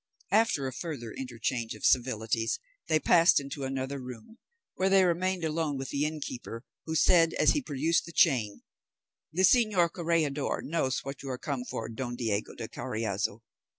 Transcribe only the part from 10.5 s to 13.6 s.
knows what you are come for, Don Diego de Carriazo.